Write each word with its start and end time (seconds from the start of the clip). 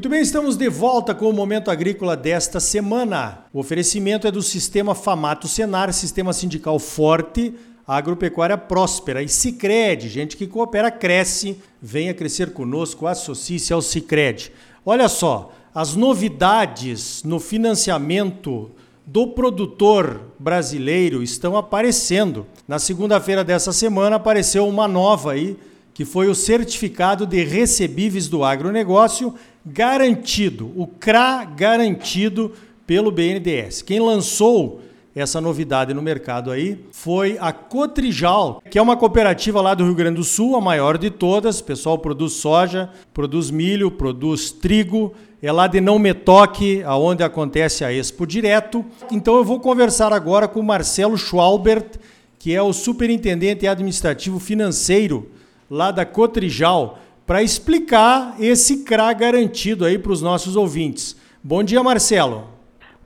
Muito 0.00 0.08
bem, 0.08 0.22
estamos 0.22 0.56
de 0.56 0.66
volta 0.66 1.14
com 1.14 1.28
o 1.28 1.32
Momento 1.34 1.70
Agrícola 1.70 2.16
desta 2.16 2.58
semana. 2.58 3.44
O 3.52 3.60
oferecimento 3.60 4.26
é 4.26 4.30
do 4.30 4.40
Sistema 4.40 4.94
Famato 4.94 5.46
Senar, 5.46 5.92
Sistema 5.92 6.32
Sindical 6.32 6.78
Forte, 6.78 7.54
Agropecuária 7.86 8.56
Próspera 8.56 9.22
e 9.22 9.28
Cicred. 9.28 10.08
Gente 10.08 10.38
que 10.38 10.46
coopera, 10.46 10.90
cresce. 10.90 11.60
Venha 11.82 12.14
crescer 12.14 12.54
conosco, 12.54 13.06
associe-se 13.06 13.74
ao 13.74 13.82
Cicred. 13.82 14.50
Olha 14.86 15.06
só, 15.06 15.52
as 15.74 15.94
novidades 15.94 17.22
no 17.22 17.38
financiamento 17.38 18.70
do 19.04 19.26
produtor 19.26 20.32
brasileiro 20.38 21.22
estão 21.22 21.58
aparecendo. 21.58 22.46
Na 22.66 22.78
segunda-feira 22.78 23.44
dessa 23.44 23.70
semana 23.70 24.16
apareceu 24.16 24.66
uma 24.66 24.88
nova 24.88 25.32
aí, 25.32 25.58
que 26.00 26.04
foi 26.06 26.28
o 26.28 26.34
certificado 26.34 27.26
de 27.26 27.44
recebíveis 27.44 28.26
do 28.26 28.42
agronegócio 28.42 29.34
garantido, 29.66 30.72
o 30.74 30.86
CRA 30.86 31.44
garantido 31.44 32.52
pelo 32.86 33.10
BNDES. 33.10 33.82
Quem 33.82 34.00
lançou 34.00 34.80
essa 35.14 35.42
novidade 35.42 35.92
no 35.92 36.00
mercado 36.00 36.50
aí 36.50 36.82
foi 36.90 37.36
a 37.38 37.52
Cotrijal, 37.52 38.62
que 38.70 38.78
é 38.78 38.82
uma 38.82 38.96
cooperativa 38.96 39.60
lá 39.60 39.74
do 39.74 39.84
Rio 39.84 39.94
Grande 39.94 40.16
do 40.16 40.24
Sul, 40.24 40.56
a 40.56 40.60
maior 40.62 40.96
de 40.96 41.10
todas. 41.10 41.60
O 41.60 41.64
pessoal 41.64 41.98
produz 41.98 42.32
soja, 42.32 42.88
produz 43.12 43.50
milho, 43.50 43.90
produz 43.90 44.50
trigo. 44.50 45.12
É 45.42 45.52
lá 45.52 45.66
de 45.66 45.82
Não 45.82 45.98
Me 45.98 46.14
Toque, 46.14 46.82
aonde 46.82 47.22
acontece 47.22 47.84
a 47.84 47.92
Expo 47.92 48.26
Direto. 48.26 48.82
Então 49.12 49.36
eu 49.36 49.44
vou 49.44 49.60
conversar 49.60 50.14
agora 50.14 50.48
com 50.48 50.60
o 50.60 50.64
Marcelo 50.64 51.18
Schwalbert, 51.18 51.98
que 52.38 52.54
é 52.54 52.62
o 52.62 52.72
superintendente 52.72 53.66
administrativo 53.66 54.40
financeiro 54.40 55.30
lá 55.70 55.92
da 55.92 56.04
Cotrijal 56.04 56.98
para 57.24 57.42
explicar 57.44 58.34
esse 58.40 58.84
CRA 58.84 59.12
garantido 59.12 59.84
aí 59.84 59.96
para 59.96 60.10
os 60.10 60.20
nossos 60.20 60.56
ouvintes. 60.56 61.16
Bom 61.42 61.62
dia, 61.62 61.80
Marcelo. 61.80 62.48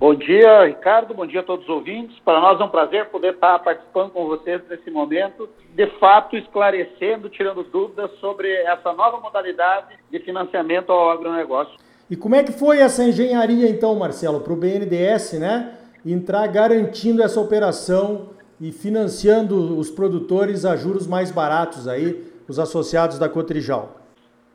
Bom 0.01 0.15
dia, 0.15 0.65
Ricardo. 0.65 1.13
Bom 1.15 1.27
dia 1.27 1.41
a 1.41 1.43
todos 1.43 1.65
os 1.65 1.71
ouvintes. 1.71 2.19
Para 2.25 2.41
nós 2.41 2.59
é 2.59 2.65
um 2.65 2.69
prazer 2.69 3.07
poder 3.11 3.35
estar 3.35 3.59
participando 3.59 4.11
com 4.11 4.27
vocês 4.27 4.63
nesse 4.69 4.91
momento, 4.91 5.49
de 5.75 5.87
fato 5.99 6.37
esclarecendo, 6.37 7.29
tirando 7.29 7.63
dúvidas 7.65 8.11
sobre 8.19 8.51
essa 8.63 8.93
nova 8.95 9.21
modalidade 9.21 9.95
de 10.11 10.19
financiamento 10.21 10.91
ao 10.91 11.11
agronegócio. 11.11 11.75
E 12.11 12.17
como 12.17 12.35
é 12.35 12.43
que 12.43 12.53
foi 12.53 12.79
essa 12.79 13.05
engenharia 13.05 13.69
então, 13.69 13.95
Marcelo, 13.95 14.41
para 14.41 14.53
o 14.53 14.57
BNDES, 14.57 15.35
né? 15.35 15.79
Entrar 16.05 16.47
garantindo 16.49 17.23
essa 17.23 17.41
operação 17.41 18.31
e 18.61 18.73
financiando 18.73 19.79
os 19.79 19.91
produtores 19.91 20.65
a 20.65 20.77
juros 20.77 21.07
mais 21.07 21.31
baratos 21.31 21.89
aí, 21.89 22.34
os 22.49 22.59
associados 22.59 23.19
da 23.19 23.29
Cotrijal? 23.29 23.97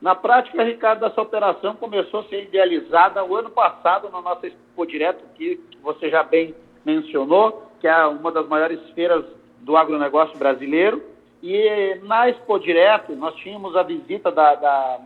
Na 0.00 0.14
prática, 0.14 0.62
Ricardo, 0.64 1.04
essa 1.04 1.20
operação 1.20 1.76
começou 1.76 2.20
a 2.20 2.24
ser 2.24 2.44
idealizada 2.44 3.22
o 3.22 3.36
ano 3.36 3.50
passado 3.50 4.08
na 4.10 4.22
nossa 4.22 4.46
Expo 4.46 4.86
Direto, 4.86 5.22
que 5.34 5.60
você 5.82 6.08
já 6.08 6.22
bem 6.22 6.54
mencionou, 6.84 7.70
que 7.80 7.86
é 7.86 8.06
uma 8.06 8.32
das 8.32 8.48
maiores 8.48 8.80
feiras 8.94 9.24
do 9.60 9.76
agronegócio 9.76 10.38
brasileiro. 10.38 11.02
E 11.42 11.98
na 12.02 12.28
Expo 12.30 12.58
Direto, 12.58 13.14
nós 13.14 13.34
tínhamos 13.36 13.76
a 13.76 13.82
visita 13.82 14.30
da, 14.30 14.54
da, 14.54 15.00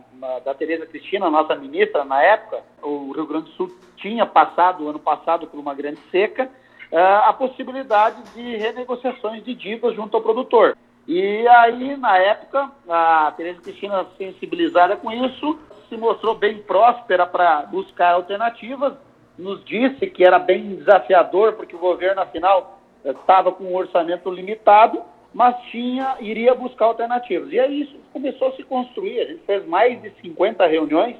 da 0.45 0.53
Tereza 0.53 0.85
Cristina, 0.85 1.29
nossa 1.29 1.55
ministra 1.55 2.05
na 2.05 2.21
época. 2.21 2.61
O 2.81 3.11
Rio 3.11 3.25
Grande 3.25 3.45
do 3.45 3.51
Sul 3.51 3.75
tinha 3.97 4.25
passado, 4.25 4.87
ano 4.87 4.99
passado, 4.99 5.47
por 5.47 5.59
uma 5.59 5.73
grande 5.73 5.99
seca, 6.11 6.49
eh, 6.91 7.21
a 7.25 7.33
possibilidade 7.33 8.21
de 8.33 8.57
renegociações 8.57 9.43
de 9.43 9.53
dívidas 9.55 9.95
junto 9.95 10.15
ao 10.15 10.23
produtor. 10.23 10.77
E 11.07 11.47
aí, 11.47 11.95
na 11.97 12.17
época, 12.17 12.71
a 12.89 13.31
Tereza 13.37 13.61
Cristina, 13.61 14.05
sensibilizada 14.17 14.95
com 14.95 15.11
isso, 15.11 15.59
se 15.87 15.95
mostrou 15.95 16.35
bem 16.35 16.57
próspera 16.59 17.27
para 17.27 17.61
buscar 17.63 18.13
alternativas, 18.13 18.93
nos 19.37 19.63
disse 19.65 20.07
que 20.07 20.23
era 20.23 20.39
bem 20.39 20.75
desafiador, 20.77 21.53
porque 21.53 21.75
o 21.75 21.79
governo, 21.79 22.21
afinal, 22.21 22.79
estava 23.03 23.51
com 23.51 23.65
um 23.65 23.75
orçamento 23.75 24.31
limitado, 24.31 25.01
mas 25.33 25.55
tinha, 25.69 26.15
iria 26.21 26.55
buscar 26.55 26.85
alternativas. 26.85 27.51
E 27.51 27.59
aí 27.59 27.81
isso 27.81 27.95
começou 28.11 28.47
a 28.47 28.51
se 28.53 28.63
construir. 28.63 29.19
A 29.19 29.25
gente 29.25 29.43
fez 29.45 29.65
mais 29.67 30.01
de 30.01 30.09
50 30.21 30.65
reuniões 30.65 31.17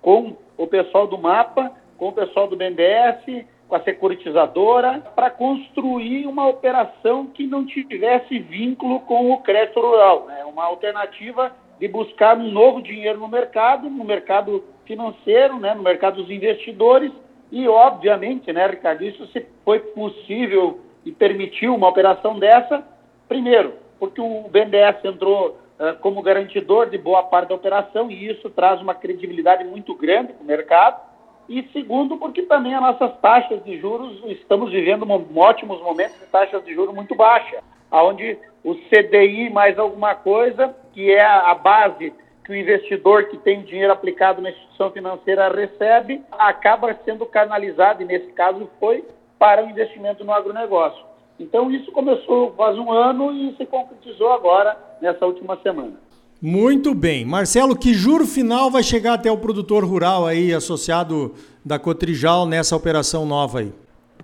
com 0.00 0.36
o 0.56 0.66
pessoal 0.66 1.06
do 1.06 1.18
MAPA, 1.18 1.70
com 1.96 2.08
o 2.08 2.12
pessoal 2.12 2.48
do 2.48 2.56
BNDES, 2.56 3.44
com 3.68 3.74
a 3.76 3.80
securitizadora 3.80 5.00
para 5.14 5.30
construir 5.30 6.26
uma 6.26 6.48
operação 6.48 7.26
que 7.26 7.46
não 7.46 7.66
tivesse 7.66 8.38
vínculo 8.38 9.00
com 9.00 9.30
o 9.30 9.42
crédito 9.42 9.80
rural, 9.80 10.26
né? 10.26 10.44
uma 10.44 10.64
alternativa 10.64 11.52
de 11.78 11.86
buscar 11.86 12.36
um 12.36 12.50
novo 12.50 12.80
dinheiro 12.82 13.18
no 13.18 13.28
mercado, 13.28 13.90
no 13.90 14.04
mercado 14.04 14.64
financeiro, 14.86 15.60
né? 15.60 15.74
no 15.74 15.82
mercado 15.82 16.22
dos 16.22 16.30
investidores 16.30 17.12
e, 17.50 17.66
obviamente, 17.66 18.52
né, 18.52 18.66
Ricardo, 18.66 19.04
isso 19.04 19.26
se 19.28 19.46
foi 19.64 19.80
possível 19.80 20.80
e 21.04 21.12
permitiu 21.12 21.74
uma 21.74 21.88
operação 21.88 22.38
dessa, 22.38 22.84
primeiro, 23.26 23.74
porque 23.98 24.20
o 24.20 24.48
BNDES 24.50 25.04
entrou 25.04 25.58
uh, 25.78 25.98
como 26.00 26.22
garantidor 26.22 26.90
de 26.90 26.98
boa 26.98 27.22
parte 27.22 27.48
da 27.48 27.54
operação 27.54 28.10
e 28.10 28.30
isso 28.30 28.50
traz 28.50 28.80
uma 28.80 28.94
credibilidade 28.94 29.64
muito 29.64 29.94
grande 29.94 30.34
para 30.34 30.42
o 30.42 30.46
mercado, 30.46 31.07
e 31.48 31.62
segundo, 31.72 32.18
porque 32.18 32.42
também 32.42 32.74
as 32.74 32.82
nossas 32.82 33.18
taxas 33.20 33.64
de 33.64 33.78
juros, 33.78 34.22
estamos 34.26 34.70
vivendo 34.70 35.06
ótimos 35.34 35.80
momentos 35.80 36.18
de 36.18 36.26
taxas 36.26 36.62
de 36.64 36.74
juros 36.74 36.94
muito 36.94 37.14
baixas, 37.14 37.60
onde 37.90 38.38
o 38.62 38.74
CDI 38.74 39.48
mais 39.50 39.78
alguma 39.78 40.14
coisa, 40.14 40.74
que 40.92 41.10
é 41.10 41.24
a 41.24 41.54
base 41.54 42.12
que 42.44 42.52
o 42.52 42.56
investidor 42.56 43.24
que 43.24 43.38
tem 43.38 43.62
dinheiro 43.62 43.92
aplicado 43.92 44.42
na 44.42 44.50
instituição 44.50 44.90
financeira 44.90 45.48
recebe, 45.48 46.22
acaba 46.32 46.94
sendo 47.04 47.24
canalizado, 47.26 48.02
e 48.02 48.06
nesse 48.06 48.32
caso 48.32 48.68
foi 48.78 49.04
para 49.38 49.64
o 49.64 49.70
investimento 49.70 50.24
no 50.24 50.32
agronegócio. 50.32 51.04
Então 51.38 51.70
isso 51.70 51.92
começou 51.92 52.52
faz 52.56 52.76
um 52.78 52.90
ano 52.90 53.32
e 53.32 53.54
se 53.56 53.64
concretizou 53.64 54.32
agora, 54.32 54.76
nessa 55.00 55.24
última 55.24 55.56
semana. 55.58 56.07
Muito 56.40 56.94
bem. 56.94 57.24
Marcelo, 57.24 57.76
que 57.76 57.92
juro 57.92 58.24
final 58.24 58.70
vai 58.70 58.84
chegar 58.84 59.14
até 59.14 59.30
o 59.30 59.38
produtor 59.38 59.84
rural 59.84 60.24
aí, 60.24 60.54
associado 60.54 61.34
da 61.64 61.80
Cotrijal, 61.80 62.46
nessa 62.46 62.76
operação 62.76 63.26
nova 63.26 63.58
aí? 63.58 63.72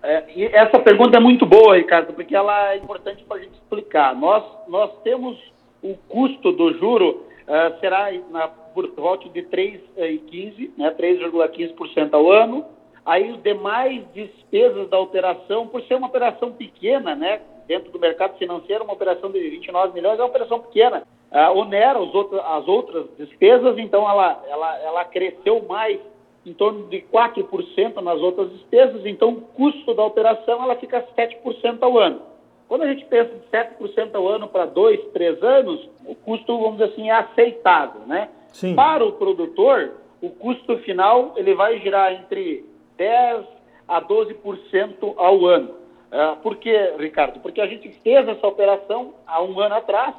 É, 0.00 0.56
essa 0.56 0.78
pergunta 0.78 1.16
é 1.16 1.20
muito 1.20 1.44
boa, 1.44 1.76
Ricardo, 1.76 2.12
porque 2.12 2.36
ela 2.36 2.72
é 2.72 2.76
importante 2.76 3.24
para 3.24 3.38
a 3.38 3.40
gente 3.40 3.54
explicar. 3.54 4.14
Nós, 4.14 4.44
nós 4.68 4.92
temos 5.02 5.36
o 5.82 5.96
custo 6.08 6.52
do 6.52 6.78
juro, 6.78 7.24
uh, 7.48 7.80
será 7.80 8.12
na, 8.30 8.46
por 8.46 8.88
volta 8.94 9.28
de 9.30 9.42
3,15%, 9.42 10.70
né, 10.78 10.94
3,15% 10.96 12.14
ao 12.14 12.30
ano. 12.30 12.64
Aí 13.04 13.32
os 13.32 13.42
demais 13.42 14.04
despesas 14.14 14.88
da 14.88 15.00
operação, 15.00 15.66
por 15.66 15.82
ser 15.82 15.96
uma 15.96 16.06
operação 16.06 16.52
pequena, 16.52 17.16
né, 17.16 17.40
dentro 17.66 17.90
do 17.90 17.98
mercado 17.98 18.38
financeiro, 18.38 18.84
uma 18.84 18.92
operação 18.92 19.32
de 19.32 19.40
29 19.40 19.94
milhões 19.94 20.16
é 20.16 20.22
uma 20.22 20.28
operação 20.28 20.60
pequena 20.60 21.02
uh, 21.34 21.58
onera 21.58 21.98
outros, 21.98 22.40
as 22.40 22.68
outras 22.68 23.06
despesas, 23.18 23.76
então 23.78 24.08
ela, 24.08 24.42
ela, 24.48 24.78
ela 24.78 25.04
cresceu 25.04 25.64
mais 25.68 25.98
em 26.46 26.52
torno 26.52 26.86
de 26.88 27.00
4% 27.12 28.00
nas 28.02 28.20
outras 28.20 28.50
despesas, 28.52 29.04
então 29.04 29.30
o 29.30 29.40
custo 29.40 29.94
da 29.94 30.04
operação 30.04 30.62
ela 30.62 30.76
fica 30.76 31.04
7% 31.16 31.78
ao 31.80 31.98
ano. 31.98 32.20
Quando 32.68 32.82
a 32.82 32.86
gente 32.86 33.04
pensa 33.06 33.30
de 33.34 33.46
7% 33.50 34.14
ao 34.14 34.28
ano 34.28 34.48
para 34.48 34.66
dois, 34.66 35.00
três 35.12 35.42
anos, 35.42 35.88
o 36.06 36.14
custo, 36.14 36.56
vamos 36.58 36.78
dizer 36.78 36.92
assim, 36.92 37.10
é 37.10 37.12
aceitável, 37.12 38.02
né? 38.06 38.28
Sim. 38.52 38.74
Para 38.74 39.04
o 39.04 39.12
produtor, 39.12 39.92
o 40.20 40.30
custo 40.30 40.78
final 40.78 41.32
ele 41.36 41.54
vai 41.54 41.78
girar 41.80 42.12
entre 42.12 42.64
10 42.96 43.44
a 43.86 44.00
12% 44.00 45.14
ao 45.16 45.46
ano. 45.46 45.70
Uh, 46.14 46.36
por 46.42 46.56
quê, 46.56 46.94
Ricardo? 46.98 47.40
Porque 47.40 47.60
a 47.60 47.66
gente 47.66 47.88
fez 48.02 48.26
essa 48.28 48.46
operação 48.46 49.14
há 49.26 49.42
um 49.42 49.58
ano 49.58 49.74
atrás, 49.74 50.14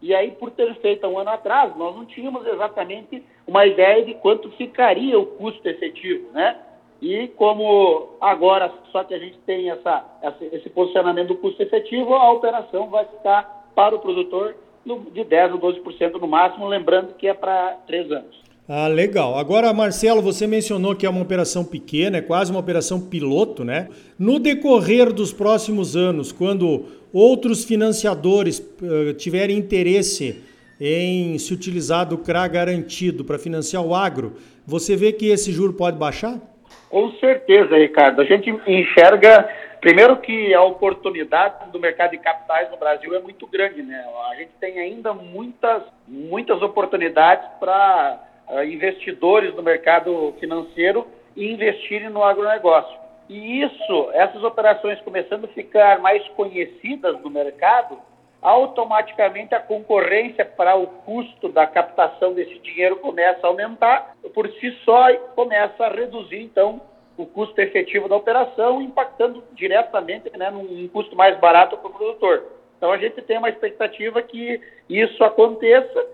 e 0.00 0.14
aí, 0.14 0.30
por 0.30 0.50
ter 0.50 0.72
feito 0.76 1.06
um 1.06 1.18
ano 1.18 1.30
atrás, 1.30 1.76
nós 1.76 1.94
não 1.96 2.04
tínhamos 2.04 2.46
exatamente 2.46 3.22
uma 3.46 3.66
ideia 3.66 4.04
de 4.04 4.14
quanto 4.14 4.50
ficaria 4.52 5.18
o 5.18 5.26
custo 5.26 5.66
efetivo, 5.68 6.30
né? 6.32 6.56
E 7.00 7.28
como 7.36 8.16
agora 8.20 8.72
só 8.90 9.04
que 9.04 9.14
a 9.14 9.18
gente 9.18 9.38
tem 9.46 9.70
essa, 9.70 10.04
esse 10.52 10.68
posicionamento 10.70 11.28
do 11.28 11.36
custo 11.36 11.62
efetivo, 11.62 12.14
a 12.14 12.30
operação 12.32 12.88
vai 12.88 13.04
ficar 13.04 13.70
para 13.74 13.94
o 13.94 14.00
produtor 14.00 14.56
de 14.84 15.24
10% 15.24 15.52
ou 15.52 15.58
12% 15.58 16.20
no 16.20 16.26
máximo, 16.26 16.66
lembrando 16.66 17.14
que 17.14 17.28
é 17.28 17.34
para 17.34 17.76
três 17.86 18.10
anos. 18.10 18.48
Ah, 18.70 18.86
legal. 18.86 19.38
Agora, 19.38 19.72
Marcelo, 19.72 20.20
você 20.20 20.46
mencionou 20.46 20.94
que 20.94 21.06
é 21.06 21.08
uma 21.08 21.22
operação 21.22 21.64
pequena, 21.64 22.18
é 22.18 22.20
quase 22.20 22.50
uma 22.50 22.60
operação 22.60 23.00
piloto, 23.00 23.64
né? 23.64 23.88
No 24.18 24.38
decorrer 24.38 25.10
dos 25.10 25.32
próximos 25.32 25.96
anos, 25.96 26.32
quando 26.32 26.84
outros 27.12 27.64
financiadores 27.64 28.58
uh, 28.58 29.14
tiverem 29.14 29.56
interesse 29.56 30.42
em 30.80 31.36
se 31.38 31.52
utilizar 31.52 32.06
do 32.06 32.18
CRA 32.18 32.46
garantido 32.46 33.24
para 33.24 33.38
financiar 33.38 33.84
o 33.84 33.94
agro, 33.94 34.34
você 34.66 34.96
vê 34.96 35.12
que 35.12 35.28
esse 35.28 35.50
juro 35.50 35.72
pode 35.72 35.96
baixar? 35.96 36.38
Com 36.88 37.10
certeza, 37.12 37.76
Ricardo. 37.76 38.20
A 38.22 38.24
gente 38.24 38.50
enxerga, 38.66 39.48
primeiro, 39.80 40.16
que 40.18 40.54
a 40.54 40.62
oportunidade 40.62 41.70
do 41.70 41.80
mercado 41.80 42.12
de 42.12 42.18
capitais 42.18 42.70
no 42.70 42.76
Brasil 42.76 43.14
é 43.14 43.20
muito 43.20 43.46
grande, 43.46 43.82
né? 43.82 44.04
A 44.30 44.36
gente 44.36 44.50
tem 44.60 44.78
ainda 44.78 45.12
muitas, 45.12 45.82
muitas 46.06 46.62
oportunidades 46.62 47.46
para 47.58 48.20
uh, 48.48 48.62
investidores 48.64 49.54
no 49.54 49.62
mercado 49.62 50.34
financeiro 50.40 51.06
investirem 51.36 52.10
no 52.10 52.22
agronegócio. 52.22 52.96
E 53.28 53.62
isso, 53.62 54.10
essas 54.12 54.42
operações 54.42 55.00
começando 55.02 55.44
a 55.44 55.48
ficar 55.48 55.98
mais 55.98 56.26
conhecidas 56.28 57.20
no 57.20 57.28
mercado, 57.28 57.98
automaticamente 58.40 59.54
a 59.54 59.60
concorrência 59.60 60.44
para 60.44 60.76
o 60.76 60.86
custo 60.86 61.48
da 61.48 61.66
captação 61.66 62.32
desse 62.32 62.58
dinheiro 62.60 62.96
começa 62.96 63.46
a 63.46 63.50
aumentar, 63.50 64.16
por 64.32 64.48
si 64.52 64.70
só 64.84 65.12
começa 65.34 65.84
a 65.84 65.90
reduzir, 65.90 66.40
então, 66.40 66.80
o 67.16 67.26
custo 67.26 67.60
efetivo 67.60 68.08
da 68.08 68.16
operação, 68.16 68.80
impactando 68.80 69.42
diretamente 69.52 70.30
né, 70.38 70.50
num 70.50 70.86
custo 70.88 71.16
mais 71.16 71.36
barato 71.38 71.76
para 71.76 71.90
o 71.90 71.92
produtor. 71.92 72.44
Então, 72.76 72.92
a 72.92 72.96
gente 72.96 73.20
tem 73.22 73.38
uma 73.38 73.48
expectativa 73.48 74.22
que 74.22 74.60
isso 74.88 75.22
aconteça. 75.24 76.06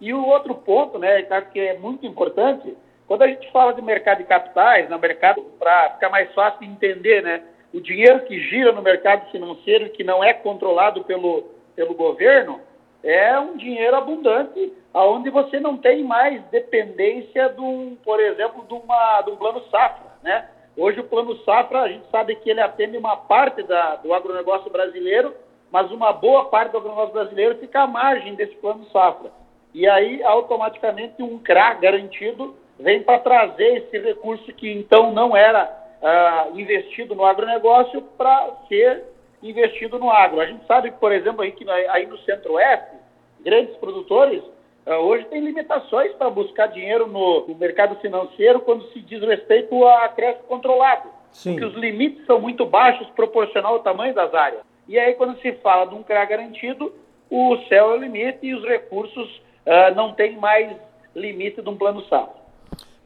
E 0.00 0.14
o 0.14 0.24
outro 0.24 0.54
ponto, 0.54 0.98
né, 1.00 1.22
que 1.52 1.58
é 1.58 1.76
muito 1.78 2.06
importante, 2.06 2.76
quando 3.06 3.22
a 3.22 3.28
gente 3.28 3.50
fala 3.50 3.74
de 3.74 3.82
mercado 3.82 4.18
de 4.18 4.24
capitais, 4.24 4.88
no 4.88 4.98
mercado, 4.98 5.42
para 5.58 5.90
ficar 5.90 6.08
mais 6.08 6.32
fácil 6.34 6.60
de 6.60 6.66
entender, 6.66 7.22
né, 7.22 7.42
o 7.72 7.80
dinheiro 7.80 8.20
que 8.20 8.38
gira 8.38 8.72
no 8.72 8.82
mercado 8.82 9.30
financeiro, 9.30 9.90
que 9.90 10.04
não 10.04 10.22
é 10.22 10.32
controlado 10.34 11.04
pelo, 11.04 11.44
pelo 11.74 11.94
governo, 11.94 12.60
é 13.02 13.38
um 13.38 13.56
dinheiro 13.56 13.96
abundante, 13.96 14.72
aonde 14.94 15.30
você 15.30 15.58
não 15.58 15.76
tem 15.76 16.04
mais 16.04 16.42
dependência, 16.44 17.48
de 17.48 17.60
um, 17.60 17.96
por 18.04 18.20
exemplo, 18.20 18.64
de, 18.66 18.74
uma, 18.74 19.22
de 19.22 19.30
um 19.30 19.36
plano 19.36 19.62
safra. 19.70 20.12
Né? 20.22 20.48
Hoje 20.76 21.00
o 21.00 21.04
plano 21.04 21.36
safra, 21.44 21.80
a 21.80 21.88
gente 21.88 22.08
sabe 22.10 22.36
que 22.36 22.50
ele 22.50 22.60
atende 22.60 22.96
uma 22.96 23.16
parte 23.16 23.62
da, 23.64 23.96
do 23.96 24.14
agronegócio 24.14 24.70
brasileiro, 24.70 25.34
mas 25.70 25.90
uma 25.90 26.12
boa 26.12 26.44
parte 26.46 26.72
do 26.72 26.78
agronegócio 26.78 27.14
brasileiro 27.14 27.58
fica 27.58 27.82
à 27.82 27.86
margem 27.86 28.34
desse 28.34 28.54
plano 28.56 28.84
safra. 28.92 29.30
E 29.74 29.88
aí, 29.88 30.22
automaticamente, 30.22 31.22
um 31.22 31.38
CRA 31.38 31.74
garantido 31.74 32.54
vem 32.78 33.02
para 33.02 33.18
trazer 33.18 33.78
esse 33.78 33.98
recurso 33.98 34.52
que 34.52 34.70
então 34.70 35.12
não 35.12 35.36
era 35.36 35.82
uh, 36.02 36.58
investido 36.58 37.14
no 37.14 37.24
agronegócio 37.24 38.02
para 38.16 38.50
ser 38.68 39.04
investido 39.42 39.98
no 39.98 40.10
agro. 40.10 40.40
A 40.40 40.46
gente 40.46 40.66
sabe, 40.66 40.90
por 40.92 41.12
exemplo, 41.12 41.42
aí, 41.42 41.52
que 41.52 41.68
aí 41.70 42.06
no 42.06 42.18
Centro-Oeste, 42.18 42.96
grandes 43.40 43.76
produtores 43.76 44.42
uh, 44.86 44.92
hoje 44.94 45.24
têm 45.26 45.40
limitações 45.40 46.12
para 46.14 46.30
buscar 46.30 46.66
dinheiro 46.68 47.06
no, 47.06 47.46
no, 47.46 47.54
mercado 47.54 47.96
financeiro 47.96 48.60
quando 48.60 48.84
se 48.92 49.00
diz 49.00 49.20
respeito 49.22 49.86
a 49.86 50.08
crédito 50.08 50.44
controlado. 50.44 51.08
Sim. 51.30 51.52
Porque 51.52 51.66
os 51.66 51.74
limites 51.74 52.24
são 52.26 52.40
muito 52.40 52.66
baixos 52.66 53.08
proporcional 53.10 53.74
ao 53.74 53.80
tamanho 53.80 54.14
das 54.14 54.34
áreas. 54.34 54.62
E 54.86 54.98
aí, 54.98 55.14
quando 55.14 55.40
se 55.40 55.52
fala 55.54 55.86
de 55.86 55.94
um 55.94 56.02
CRA 56.02 56.24
garantido, 56.24 56.92
o 57.30 57.56
céu 57.68 57.92
é 57.92 57.94
o 57.94 57.96
limite 57.96 58.38
e 58.42 58.54
os 58.54 58.62
recursos 58.64 59.40
uh, 59.66 59.94
não 59.94 60.12
têm 60.12 60.36
mais 60.36 60.76
limite 61.14 61.62
de 61.62 61.68
um 61.68 61.76
plano 61.76 62.02
safra. 62.04 62.41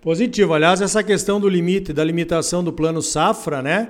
Positivo. 0.01 0.55
Aliás, 0.55 0.81
essa 0.81 1.03
questão 1.03 1.41
do 1.41 1.49
limite, 1.49 1.93
da 1.93 2.05
limitação 2.05 2.63
do 2.63 2.73
plano 2.73 3.03
safra, 3.03 3.63
né? 3.63 3.89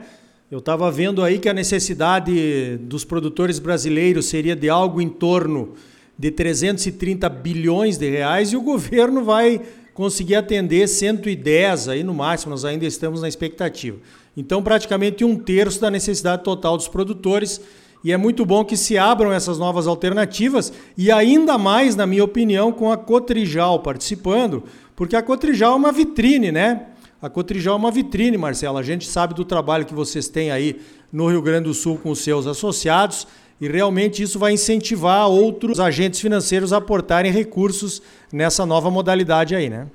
Eu 0.51 0.61
estava 0.61 0.91
vendo 0.91 1.23
aí 1.23 1.39
que 1.39 1.49
a 1.49 1.53
necessidade 1.53 2.79
dos 2.83 3.05
produtores 3.05 3.59
brasileiros 3.59 4.27
seria 4.27 4.55
de 4.55 4.69
algo 4.69 5.01
em 5.01 5.09
torno 5.09 5.75
de 6.17 6.31
330 6.31 7.29
bilhões 7.29 7.99
de 7.99 8.09
reais 8.09 8.53
e 8.53 8.57
o 8.57 8.63
governo 8.63 9.25
vai 9.25 9.61
conseguir 9.93 10.37
atender 10.37 10.87
110 10.87 11.89
aí 11.89 12.05
no 12.05 12.15
máximo, 12.15 12.51
nós 12.51 12.65
ainda 12.65 12.87
estamos 12.87 13.23
na 13.23 13.29
expectativa. 13.29 13.97
Então, 14.37 14.63
praticamente 14.63 15.25
um 15.25 15.37
terço 15.37 15.81
da 15.81 15.91
necessidade 15.91 16.45
total 16.45 16.77
dos 16.77 16.87
produtores. 16.87 17.61
E 18.05 18.13
é 18.13 18.17
muito 18.17 18.45
bom 18.45 18.65
que 18.65 18.77
se 18.77 18.97
abram 18.97 19.33
essas 19.33 19.59
novas 19.59 19.87
alternativas 19.89 20.73
e 20.97 21.11
ainda 21.11 21.59
mais, 21.59 21.97
na 21.97 22.07
minha 22.07 22.23
opinião, 22.23 22.71
com 22.71 22.93
a 22.93 22.97
Cotrijal 22.97 23.81
participando, 23.81 24.63
porque 24.97 25.15
a 25.15 25.23
Cotrijal 25.23 25.75
é 25.75 25.77
uma 25.77 25.93
vitrine, 25.93 26.51
né? 26.51 26.87
A 27.21 27.29
Cotrijal 27.29 27.75
é 27.75 27.77
uma 27.77 27.91
vitrine, 27.91 28.39
Marcelo. 28.39 28.79
A 28.79 28.83
gente 28.83 29.05
sabe 29.07 29.35
do 29.35 29.45
trabalho 29.45 29.85
que 29.85 29.95
vocês 29.95 30.29
têm 30.29 30.51
aí 30.51 30.81
no 31.13 31.29
Rio 31.29 31.43
Grande 31.43 31.65
do 31.65 31.75
Sul 31.75 31.99
com 32.03 32.11
os 32.11 32.25
seus 32.25 32.47
associados 32.47 33.29
e 33.61 33.69
realmente 33.69 34.23
isso 34.23 34.39
vai 34.39 34.53
incentivar 34.53 35.29
outros 35.29 35.81
agentes 35.81 36.21
financeiros 36.21 36.73
a 36.73 36.79
aportarem 36.79 37.31
recursos 37.31 38.03
nessa 38.33 38.67
nova 38.67 38.91
modalidade 38.91 39.55
aí, 39.55 39.69
né? 39.69 39.87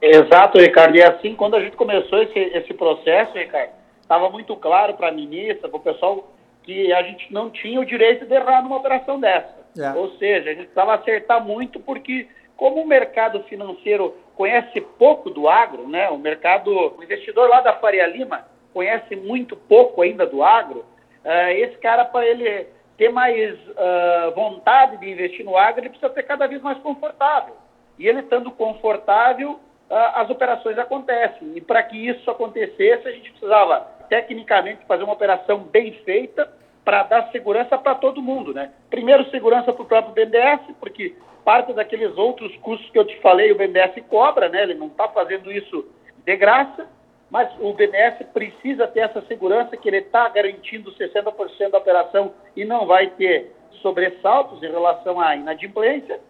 Exato, 0.00 0.58
Ricardo. 0.58 0.96
E 0.96 1.02
assim, 1.02 1.34
quando 1.34 1.56
a 1.56 1.60
gente 1.60 1.76
começou 1.76 2.22
esse, 2.22 2.38
esse 2.38 2.74
processo, 2.74 3.32
Ricardo, 3.36 3.70
estava 4.02 4.28
muito 4.30 4.54
claro 4.56 4.94
para 4.94 5.08
a 5.08 5.12
ministra, 5.12 5.68
para 5.68 5.78
o 5.78 5.80
pessoal, 5.80 6.34
que 6.62 6.92
a 6.92 7.02
gente 7.02 7.32
não 7.32 7.50
tinha 7.50 7.80
o 7.80 7.84
direito 7.84 8.26
de 8.26 8.34
errar 8.34 8.62
numa 8.62 8.76
operação 8.76 9.18
dessa. 9.18 9.54
É. 9.78 9.92
Ou 9.92 10.10
seja, 10.18 10.50
a 10.50 10.54
gente 10.54 10.64
precisava 10.64 10.94
acertar 10.94 11.44
muito 11.44 11.80
porque 11.80 12.26
como 12.56 12.82
o 12.82 12.86
mercado 12.86 13.42
financeiro 13.44 14.16
conhece 14.36 14.80
pouco 14.80 15.30
do 15.30 15.48
agro, 15.48 15.88
né? 15.88 16.08
O 16.10 16.18
mercado, 16.18 16.70
o 16.96 17.02
investidor 17.02 17.48
lá 17.48 17.60
da 17.60 17.74
Faria 17.74 18.06
Lima 18.06 18.46
conhece 18.72 19.14
muito 19.16 19.56
pouco 19.56 20.02
ainda 20.02 20.26
do 20.26 20.42
agro. 20.42 20.84
Uh, 21.24 21.50
esse 21.56 21.76
cara, 21.78 22.04
para 22.04 22.26
ele 22.26 22.66
ter 22.96 23.10
mais 23.10 23.54
uh, 23.68 24.34
vontade 24.34 24.98
de 24.98 25.10
investir 25.10 25.44
no 25.44 25.56
agro, 25.56 25.80
ele 25.80 25.90
precisa 25.90 26.12
ser 26.12 26.22
cada 26.24 26.46
vez 26.46 26.60
mais 26.62 26.78
confortável. 26.78 27.56
E 27.98 28.06
ele 28.06 28.20
estando 28.20 28.50
confortável, 28.50 29.52
uh, 29.52 29.94
as 30.16 30.28
operações 30.30 30.78
acontecem. 30.78 31.52
E 31.56 31.60
para 31.60 31.82
que 31.82 31.96
isso 31.96 32.30
acontecesse, 32.30 33.08
a 33.08 33.12
gente 33.12 33.30
precisava, 33.30 33.80
tecnicamente, 34.08 34.84
fazer 34.86 35.04
uma 35.04 35.14
operação 35.14 35.58
bem 35.58 35.92
feita 36.04 36.52
para 36.84 37.02
dar 37.04 37.30
segurança 37.30 37.78
para 37.78 37.94
todo 37.94 38.22
mundo, 38.22 38.52
né? 38.52 38.72
Primeiro, 38.90 39.28
segurança 39.30 39.72
para 39.72 39.82
o 39.82 39.86
próprio 39.86 40.14
BNDES, 40.14 40.76
porque 40.78 41.16
parte 41.44 41.72
daqueles 41.72 42.16
outros 42.16 42.54
custos 42.58 42.90
que 42.90 42.98
eu 42.98 43.04
te 43.04 43.18
falei, 43.20 43.52
o 43.52 43.56
BNDES 43.56 44.04
cobra, 44.08 44.48
né? 44.48 44.62
Ele 44.62 44.74
não 44.74 44.88
está 44.88 45.08
fazendo 45.08 45.50
isso 45.50 45.86
de 46.24 46.36
graça, 46.36 46.86
mas 47.30 47.50
o 47.58 47.72
BNDES 47.72 48.26
precisa 48.32 48.86
ter 48.86 49.00
essa 49.00 49.22
segurança 49.22 49.76
que 49.76 49.88
ele 49.88 49.98
está 49.98 50.28
garantindo 50.28 50.92
60% 50.92 51.70
da 51.70 51.78
operação 51.78 52.32
e 52.54 52.64
não 52.64 52.86
vai 52.86 53.08
ter 53.08 53.54
sobressaltos 53.80 54.62
em 54.62 54.70
relação 54.70 55.20
à 55.20 55.36
inadimplência, 55.36 56.20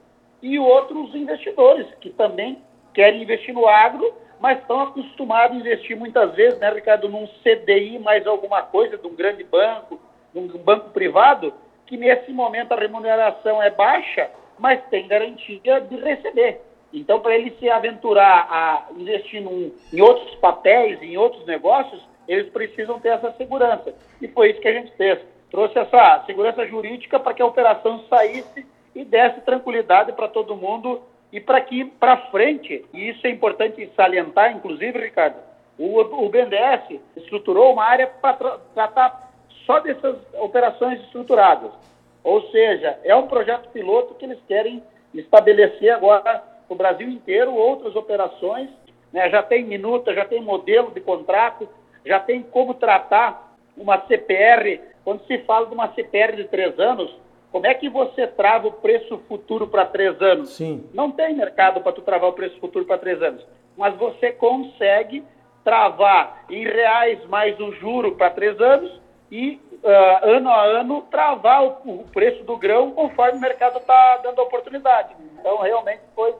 e 0.43 0.59
outros 0.59 1.15
investidores 1.15 1.87
que 2.01 2.11
também 2.11 2.59
querem 2.93 3.23
investir 3.23 3.55
no 3.55 3.67
agro, 3.67 4.15
mas 4.39 4.59
estão 4.59 4.81
acostumados 4.81 5.57
a 5.57 5.61
investir 5.61 5.97
muitas 5.97 6.35
vezes, 6.35 6.59
né, 6.59 6.71
Ricardo, 6.71 7.09
num 7.09 7.27
CDI 7.43 7.99
mais 7.99 8.27
alguma 8.27 8.61
coisa, 8.63 8.99
de 8.99 9.07
um 9.07 9.15
grande 9.15 9.43
banco, 9.43 9.99
um 10.35 10.47
banco 10.47 10.91
privado, 10.91 11.53
que 11.87 11.97
nesse 11.97 12.33
momento 12.33 12.73
a 12.73 12.77
remuneração 12.77 13.63
é 13.63 13.71
baixa 13.71 14.31
mas 14.59 14.83
tem 14.89 15.07
garantia 15.07 15.81
de 15.81 15.97
receber. 15.97 16.61
Então, 16.93 17.21
para 17.21 17.35
ele 17.35 17.51
se 17.59 17.69
aventurar 17.69 18.47
a 18.49 18.87
investir 18.97 19.43
num, 19.43 19.73
em 19.93 20.01
outros 20.01 20.35
papéis, 20.37 21.03
em 21.03 21.17
outros 21.17 21.45
negócios, 21.47 22.01
eles 22.29 22.49
precisam 22.51 23.01
ter 23.01 23.09
essa 23.09 23.33
segurança. 23.33 23.95
E 24.21 24.29
foi 24.29 24.51
isso 24.51 24.61
que 24.61 24.69
a 24.69 24.73
gente 24.73 24.93
fez. 24.97 25.19
Trouxe 25.51 25.79
essa 25.79 26.23
segurança 26.25 26.67
jurídica 26.67 27.19
para 27.19 27.35
que 27.35 27.43
a 27.43 27.47
operação 27.47 28.05
saísse 28.09 28.65
e 28.95 29.05
desse 29.05 29.41
tranquilidade 29.41 30.13
para 30.13 30.29
todo 30.29 30.57
mundo 30.57 31.03
e 31.33 31.41
para 31.41 31.61
que, 31.61 31.85
para 31.85 32.29
frente, 32.29 32.85
e 32.93 33.09
isso 33.09 33.27
é 33.27 33.31
importante 33.31 33.91
salientar, 33.97 34.53
inclusive, 34.53 34.97
Ricardo, 35.01 35.37
o, 35.77 36.01
o 36.01 36.29
BNDES 36.29 37.01
estruturou 37.17 37.73
uma 37.73 37.85
área 37.85 38.07
para 38.07 38.35
tra 38.35 38.59
tratar 38.73 39.24
só 39.67 39.81
dessas 39.81 40.17
operações 40.35 41.01
estruturadas. 41.03 41.71
Ou 42.23 42.51
seja, 42.51 42.99
é 43.05 43.15
um 43.15 43.27
projeto 43.27 43.69
piloto 43.71 44.15
que 44.15 44.25
eles 44.25 44.39
querem 44.49 44.83
estabelecer 45.13 45.91
agora 45.91 46.43
no 46.69 46.77
Brasil 46.77 47.09
inteiro 47.09 47.55
outras 47.55 47.95
operações. 47.95 48.71
Né? 49.13 49.29
Já 49.31 49.43
tem 49.43 49.65
minuta, 49.65 50.15
já 50.15 50.25
tem 50.25 50.41
modelo 50.41 50.91
de 50.91 51.01
contrato, 51.01 51.69
já 52.05 52.19
tem 52.19 52.43
como 52.43 52.75
tratar 52.75 53.55
uma 53.77 54.01
CPR. 54.07 54.81
Quando 55.05 55.25
se 55.27 55.39
fala 55.41 55.67
de 55.67 55.75
uma 55.75 55.93
CPR 55.93 56.37
de 56.37 56.45
três 56.45 56.79
anos, 56.79 57.15
como 57.53 57.67
é 57.67 57.75
que 57.75 57.89
você 57.89 58.27
trava 58.27 58.69
o 58.69 58.73
preço 58.73 59.19
futuro 59.29 59.67
para 59.69 59.85
três 59.85 60.21
anos? 60.21 60.55
Sim. 60.55 60.85
Não 60.93 61.11
tem 61.11 61.35
mercado 61.35 61.81
para 61.83 61.93
tu 61.93 62.03
travar 62.03 62.31
o 62.31 62.33
preço 62.33 62.59
futuro 62.59 62.85
para 62.85 62.99
três 62.99 63.23
anos. 63.23 63.47
Mas 63.77 63.95
você 63.97 64.33
consegue 64.33 65.23
travar 65.63 66.45
em 66.51 66.65
reais 66.65 67.25
mais 67.27 67.59
o 67.61 67.73
juro 67.73 68.17
para 68.17 68.31
três 68.31 68.61
anos 68.61 69.04
e 69.35 69.61
uh, 69.83 70.29
ano 70.29 70.49
a 70.49 70.65
ano, 70.65 71.03
travar 71.11 71.65
o, 71.65 71.71
o, 71.87 72.05
preço 72.13 72.45
do 72.45 72.57
grão 72.57 72.93
conforme 72.93 73.39
o 73.39 73.41
mercado 73.41 73.79
está 73.79 74.19
dando 74.19 74.39
oportunidade. 74.39 75.13
Então, 75.41 75.61
realmente 75.61 76.03
foi 76.15 76.33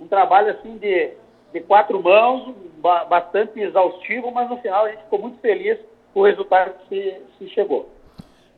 um 0.00 0.08
trabalho 0.08 0.50
assim 0.50 0.76
de, 0.76 1.12
de 1.52 1.60
quatro 1.60 2.02
mãos, 2.02 2.52
bastante 3.08 3.60
exaustivo, 3.60 4.32
mas 4.32 4.50
no 4.50 4.56
final 4.56 4.86
a 4.86 4.90
gente 4.90 5.04
ficou 5.04 5.20
muito 5.20 5.38
feliz 5.38 5.78
com 6.12 6.20
o 6.20 6.24
resultado 6.24 6.74
que 6.74 6.88
se, 6.88 7.14
se 7.38 7.54
chegou. 7.54 7.88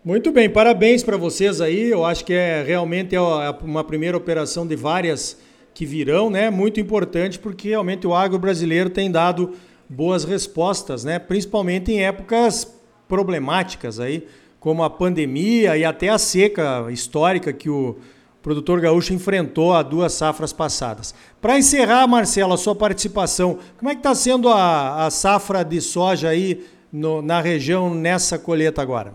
Muito 0.02 0.32
bem, 0.32 0.48
parabéns 0.48 1.04
para 1.04 1.18
vocês 1.18 1.60
aí. 1.60 1.90
Eu 1.90 2.02
acho 2.02 2.24
que 2.24 2.32
é 2.32 2.62
realmente 2.62 3.14
é 3.14 3.20
uma 3.62 3.84
primeira 3.84 4.16
operação 4.16 4.66
de 4.66 4.74
várias 4.74 5.38
que 5.74 5.84
virão, 5.84 6.30
né? 6.30 6.48
Muito 6.48 6.80
importante 6.80 7.38
porque 7.38 7.68
realmente 7.68 8.06
o 8.06 8.14
agro 8.14 8.38
brasileiro 8.38 8.88
tem 8.88 9.10
dado 9.10 9.54
boas 9.86 10.24
respostas, 10.24 11.04
né? 11.04 11.18
Principalmente 11.18 11.92
em 11.92 12.02
épocas 12.02 12.80
problemáticas 13.12 14.00
aí, 14.00 14.26
como 14.58 14.82
a 14.82 14.88
pandemia 14.88 15.76
e 15.76 15.84
até 15.84 16.08
a 16.08 16.16
seca 16.16 16.86
histórica 16.88 17.52
que 17.52 17.68
o, 17.68 17.98
produtor 18.42 18.80
gaúcho 18.80 19.12
enfrentou 19.12 19.74
há 19.74 19.82
duas 19.82 20.14
safras 20.14 20.50
passadas. 20.50 21.14
Para 21.40 21.58
encerrar, 21.58 22.08
Marcelo, 22.08 22.54
a 22.54 22.56
sua 22.56 22.74
participação, 22.74 23.58
como 23.78 23.90
é 23.90 23.94
que 23.94 24.00
está 24.00 24.14
sendo 24.14 24.48
a, 24.48 25.04
a, 25.04 25.10
safra 25.10 25.62
de 25.62 25.80
soja 25.80 26.30
aí 26.30 26.64
no, 26.90 27.20
na 27.20 27.40
região 27.40 27.94
nessa 27.94 28.38
colheita 28.38 28.80
agora? 28.80 29.12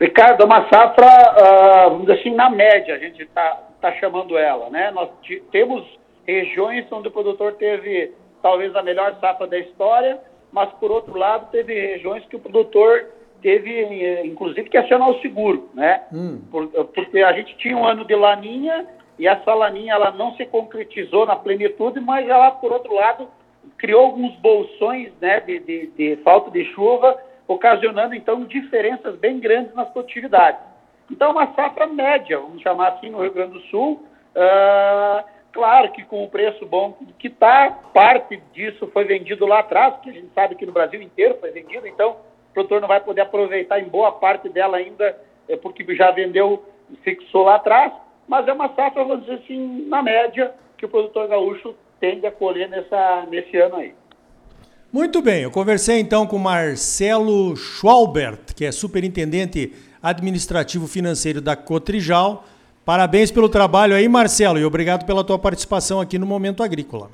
Ricardo, 0.00 0.42
é 0.44 0.46
uma 0.46 0.68
safra, 0.70 1.86
uh, 1.86 1.90
vamos 1.90 2.06
dizer 2.06 2.20
assim, 2.20 2.34
na 2.34 2.48
média, 2.48 2.94
a 2.94 2.98
gente 2.98 3.22
está 3.22 3.60
tá 3.80 3.92
chamando 3.94 4.38
ela, 4.38 4.70
né? 4.70 4.92
Nós 4.92 5.10
temos 5.50 5.84
regiões 6.24 6.86
onde 6.92 7.08
o 7.08 7.10
produtor 7.10 7.54
teve 7.54 8.12
talvez 8.40 8.74
a 8.76 8.82
melhor 8.84 9.16
safra 9.20 9.48
da 9.48 9.58
história, 9.58 10.18
mas 10.52 10.70
por 10.74 10.90
outro 10.90 11.16
lado 11.16 11.50
teve 11.50 11.74
regiões 11.74 12.24
que 12.26 12.36
o 12.36 12.40
produtor 12.40 13.06
teve, 13.40 13.70
eh, 13.70 14.26
inclusive, 14.26 14.68
que 14.68 14.76
acionar 14.76 15.08
o 15.10 15.20
seguro, 15.20 15.70
né? 15.74 16.02
Hum. 16.12 16.40
porque 16.94 17.22
a 17.22 17.32
gente 17.32 17.56
tinha 17.56 17.76
um 17.76 17.86
ano 17.86 18.04
de 18.04 18.14
laninha 18.14 18.86
e 19.18 19.26
essa 19.26 19.54
laninha 19.54 19.94
ela 19.94 20.10
não 20.12 20.34
se 20.34 20.46
concretizou 20.46 21.26
na 21.26 21.36
plenitude, 21.36 22.00
mas 22.00 22.28
ela, 22.28 22.50
por 22.52 22.72
outro 22.72 22.94
lado, 22.94 23.28
criou 23.76 24.06
alguns 24.06 24.34
bolsões 24.36 25.12
né, 25.20 25.40
de, 25.40 25.58
de, 25.60 25.86
de 25.88 26.16
falta 26.22 26.50
de 26.50 26.64
chuva, 26.72 27.16
ocasionando, 27.46 28.14
então, 28.14 28.44
diferenças 28.44 29.16
bem 29.16 29.38
grandes 29.38 29.74
nas 29.74 29.88
produtividades. 29.90 30.60
Então, 31.10 31.32
uma 31.32 31.52
safra 31.54 31.86
média, 31.86 32.38
vamos 32.38 32.62
chamar 32.62 32.88
assim, 32.92 33.10
no 33.10 33.20
Rio 33.20 33.32
Grande 33.32 33.54
do 33.54 33.60
Sul, 33.62 34.02
uh, 34.36 35.24
claro 35.52 35.90
que 35.92 36.04
com 36.04 36.24
o 36.24 36.28
preço 36.28 36.64
bom 36.66 36.96
que 37.18 37.28
está, 37.28 37.70
parte 37.92 38.40
disso 38.52 38.88
foi 38.92 39.04
vendido 39.04 39.46
lá 39.46 39.60
atrás, 39.60 39.94
porque 39.94 40.10
a 40.10 40.12
gente 40.12 40.30
sabe 40.34 40.54
que 40.54 40.66
no 40.66 40.72
Brasil 40.72 41.00
inteiro 41.00 41.36
foi 41.40 41.50
vendido, 41.50 41.86
então 41.86 42.16
o 42.50 42.54
produtor 42.54 42.80
não 42.80 42.88
vai 42.88 43.00
poder 43.00 43.22
aproveitar 43.22 43.80
em 43.80 43.88
boa 43.88 44.12
parte 44.12 44.48
dela 44.48 44.76
ainda, 44.76 45.16
é, 45.48 45.56
porque 45.56 45.84
já 45.94 46.10
vendeu, 46.10 46.64
fixou 47.02 47.44
lá 47.44 47.56
atrás, 47.56 47.92
mas 48.26 48.46
é 48.46 48.52
uma 48.52 48.68
safra, 48.74 49.04
vamos 49.04 49.24
dizer 49.24 49.40
assim, 49.42 49.86
na 49.88 50.02
média, 50.02 50.54
que 50.76 50.86
o 50.86 50.88
produtor 50.88 51.28
gaúcho 51.28 51.74
tende 52.00 52.26
a 52.26 52.32
colher 52.32 52.68
nessa, 52.68 53.26
nesse 53.30 53.56
ano 53.56 53.76
aí. 53.76 53.94
Muito 54.92 55.22
bem, 55.22 55.42
eu 55.42 55.50
conversei 55.50 56.00
então 56.00 56.26
com 56.26 56.36
Marcelo 56.38 57.54
Schwalbert, 57.56 58.54
que 58.56 58.64
é 58.64 58.72
superintendente 58.72 59.72
administrativo 60.02 60.88
financeiro 60.88 61.40
da 61.40 61.54
Cotrijal. 61.54 62.44
Parabéns 62.90 63.30
pelo 63.30 63.48
trabalho 63.48 63.94
aí, 63.94 64.08
Marcelo, 64.08 64.58
e 64.58 64.64
obrigado 64.64 65.06
pela 65.06 65.22
tua 65.22 65.38
participação 65.38 66.00
aqui 66.00 66.18
no 66.18 66.26
Momento 66.26 66.60
Agrícola. 66.60 67.08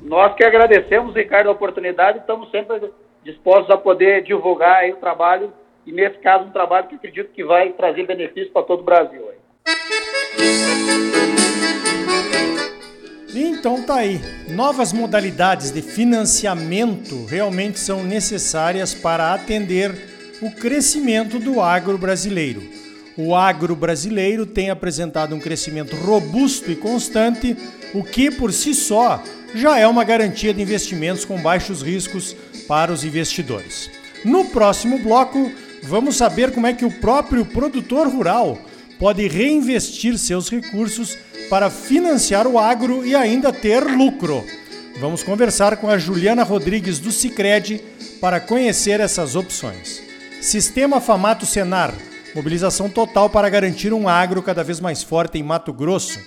Nós 0.00 0.32
que 0.36 0.44
agradecemos, 0.44 1.16
Ricardo, 1.16 1.48
a 1.48 1.50
oportunidade, 1.50 2.18
estamos 2.18 2.48
sempre 2.52 2.80
dispostos 3.24 3.74
a 3.74 3.76
poder 3.76 4.22
divulgar 4.22 4.88
o 4.88 4.96
trabalho, 4.98 5.52
e 5.84 5.90
nesse 5.90 6.18
caso 6.18 6.44
um 6.44 6.52
trabalho 6.52 6.86
que 6.86 6.94
acredito 6.94 7.32
que 7.32 7.42
vai 7.42 7.70
trazer 7.70 8.06
benefício 8.06 8.52
para 8.52 8.62
todo 8.62 8.82
o 8.82 8.84
Brasil. 8.84 9.20
Então 13.34 13.84
tá 13.84 13.96
aí. 13.96 14.20
Novas 14.48 14.92
modalidades 14.92 15.72
de 15.72 15.82
financiamento 15.82 17.26
realmente 17.28 17.80
são 17.80 18.04
necessárias 18.04 18.94
para 18.94 19.34
atender 19.34 19.90
o 20.40 20.54
crescimento 20.54 21.40
do 21.40 21.60
agro 21.60 21.98
brasileiro. 21.98 22.83
O 23.16 23.34
agro 23.34 23.76
brasileiro 23.76 24.44
tem 24.44 24.70
apresentado 24.70 25.34
um 25.34 25.40
crescimento 25.40 25.94
robusto 25.94 26.70
e 26.70 26.76
constante, 26.76 27.56
o 27.92 28.02
que 28.02 28.30
por 28.30 28.52
si 28.52 28.74
só 28.74 29.22
já 29.54 29.78
é 29.78 29.86
uma 29.86 30.02
garantia 30.02 30.52
de 30.52 30.60
investimentos 30.60 31.24
com 31.24 31.40
baixos 31.40 31.80
riscos 31.80 32.34
para 32.66 32.92
os 32.92 33.04
investidores. 33.04 33.88
No 34.24 34.46
próximo 34.46 34.98
bloco, 34.98 35.52
vamos 35.84 36.16
saber 36.16 36.50
como 36.50 36.66
é 36.66 36.72
que 36.72 36.84
o 36.84 36.90
próprio 36.90 37.44
produtor 37.46 38.08
rural 38.08 38.58
pode 38.98 39.28
reinvestir 39.28 40.18
seus 40.18 40.48
recursos 40.48 41.16
para 41.48 41.70
financiar 41.70 42.48
o 42.48 42.58
agro 42.58 43.06
e 43.06 43.14
ainda 43.14 43.52
ter 43.52 43.84
lucro. 43.84 44.44
Vamos 44.98 45.22
conversar 45.22 45.76
com 45.76 45.88
a 45.88 45.98
Juliana 45.98 46.42
Rodrigues 46.42 46.98
do 46.98 47.12
Cicred 47.12 47.80
para 48.20 48.40
conhecer 48.40 48.98
essas 48.98 49.36
opções. 49.36 50.02
Sistema 50.40 51.00
Famato 51.00 51.46
Senar, 51.46 51.94
mobilização 52.34 52.88
total 52.88 53.30
para 53.30 53.48
garantir 53.48 53.92
um 53.92 54.08
agro 54.08 54.42
cada 54.42 54.64
vez 54.64 54.80
mais 54.80 55.02
forte 55.02 55.38
em 55.38 55.42
Mato 55.42 55.72
Grosso. 55.72 56.18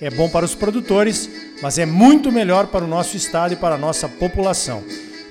É 0.00 0.10
bom 0.10 0.28
para 0.28 0.44
os 0.44 0.54
produtores, 0.54 1.30
mas 1.62 1.78
é 1.78 1.86
muito 1.86 2.30
melhor 2.30 2.66
para 2.66 2.84
o 2.84 2.88
nosso 2.88 3.16
estado 3.16 3.54
e 3.54 3.56
para 3.56 3.76
a 3.76 3.78
nossa 3.78 4.08
população. 4.08 4.82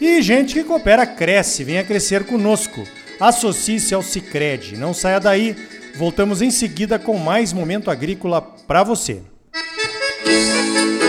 E 0.01 0.21
gente 0.21 0.53
que 0.53 0.63
coopera 0.63 1.05
cresce, 1.05 1.63
venha 1.63 1.83
crescer 1.83 2.25
conosco. 2.25 2.83
Associe-se 3.19 3.93
ao 3.93 4.01
Cicred. 4.01 4.77
Não 4.77 4.93
saia 4.93 5.19
daí. 5.19 5.55
Voltamos 5.95 6.41
em 6.41 6.49
seguida 6.49 6.97
com 6.97 7.17
mais 7.17 7.53
momento 7.53 7.91
agrícola 7.91 8.41
para 8.41 8.83
você. 8.83 9.21
Música 10.25 11.02